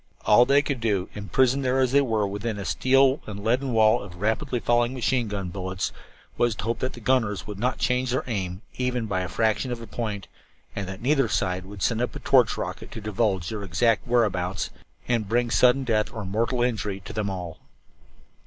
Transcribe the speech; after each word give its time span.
All 0.25 0.45
that 0.47 0.51
they 0.55 0.61
could 0.63 0.79
do, 0.81 1.09
imprisoned 1.13 1.63
there 1.63 1.79
as 1.79 1.91
they 1.91 2.01
were 2.01 2.27
within 2.27 2.57
a 2.57 2.65
steel 2.65 3.21
and 3.27 3.43
leaden 3.43 3.71
wall 3.71 4.01
of 4.01 4.15
rapidly 4.19 4.59
falling 4.59 4.95
machine 4.95 5.27
gun 5.27 5.49
bullets, 5.49 5.91
was 6.39 6.55
to 6.55 6.63
hope 6.63 6.79
that 6.79 6.93
the 6.93 6.99
gunners 6.99 7.45
would 7.45 7.59
not 7.59 7.77
change 7.77 8.09
their 8.09 8.23
aim, 8.25 8.63
even 8.79 9.05
by 9.05 9.21
the 9.21 9.29
fraction 9.29 9.71
of 9.71 9.79
a 9.79 9.85
point, 9.85 10.27
and 10.75 10.87
that 10.87 11.03
neither 11.03 11.27
side 11.27 11.65
would 11.67 11.83
send 11.83 12.01
up 12.01 12.15
a 12.15 12.19
torch 12.19 12.57
rocket 12.57 12.89
to 12.93 12.99
divulge 12.99 13.49
their 13.49 13.61
exact 13.61 14.07
whereabouts 14.07 14.71
and 15.07 15.29
bring 15.29 15.51
sudden 15.51 15.83
death 15.83 16.11
or 16.11 16.25
mortal 16.25 16.63
injury 16.63 16.99
to 17.01 17.13
them 17.13 17.29
all. 17.29 17.59